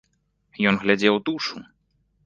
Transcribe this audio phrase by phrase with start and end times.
[0.71, 1.57] Ён глядзеў у душу!